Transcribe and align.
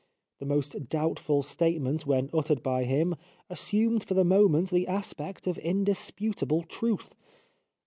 The 0.39 0.47
most 0.47 0.89
doubtful 0.89 1.43
statement 1.43 2.07
when 2.07 2.31
uttered 2.33 2.63
by 2.63 2.85
him 2.85 3.15
assumed 3.51 4.03
for 4.03 4.15
the 4.15 4.23
moment 4.23 4.71
the 4.71 4.87
aspect 4.87 5.45
of 5.45 5.59
indisputable 5.59 6.63
truth. 6.63 7.13